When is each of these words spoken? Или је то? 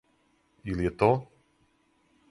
Или 0.73 0.87
је 0.87 0.93
то? 1.03 1.11